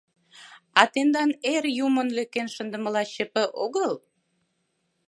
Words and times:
А 0.81 0.83
тендан 0.93 1.29
эр 1.53 1.65
юмын 1.85 2.07
лӧкен 2.17 2.47
шындымыла 2.55 3.03
ЧП 3.13 3.35
огыл? 3.63 3.93